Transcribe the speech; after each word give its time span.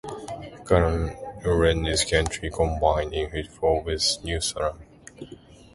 Glen 0.63 1.15
Ullin 1.45 1.85
is 1.87 2.05
currently 2.05 2.49
combined 2.49 3.13
in 3.13 3.29
football 3.43 3.81
with 3.83 4.17
New 4.23 4.41
Salem. 4.41 4.79